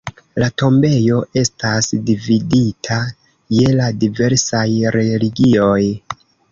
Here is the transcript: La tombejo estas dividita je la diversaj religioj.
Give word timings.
La 0.43 0.45
tombejo 0.61 1.19
estas 1.41 1.91
dividita 2.09 2.99
je 3.59 3.77
la 3.83 3.93
diversaj 4.07 4.69
religioj. 5.01 5.81